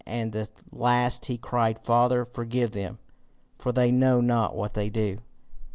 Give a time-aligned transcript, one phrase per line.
[0.07, 2.97] At the last he cried, Father forgive them,
[3.59, 5.19] for they know not what they do.